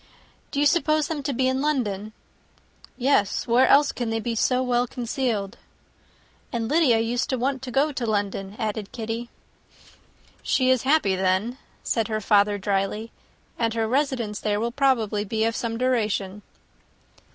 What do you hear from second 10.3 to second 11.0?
"She is